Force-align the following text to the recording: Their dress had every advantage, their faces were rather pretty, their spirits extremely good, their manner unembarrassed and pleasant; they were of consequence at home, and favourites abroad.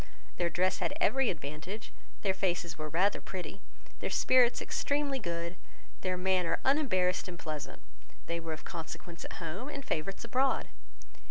Their 0.37 0.49
dress 0.49 0.79
had 0.79 0.95
every 0.99 1.29
advantage, 1.29 1.93
their 2.23 2.33
faces 2.33 2.75
were 2.75 2.89
rather 2.89 3.21
pretty, 3.21 3.61
their 3.99 4.09
spirits 4.09 4.59
extremely 4.59 5.19
good, 5.19 5.57
their 6.01 6.17
manner 6.17 6.59
unembarrassed 6.65 7.27
and 7.27 7.37
pleasant; 7.37 7.83
they 8.25 8.39
were 8.39 8.53
of 8.53 8.65
consequence 8.65 9.23
at 9.25 9.33
home, 9.33 9.69
and 9.69 9.85
favourites 9.85 10.23
abroad. 10.25 10.69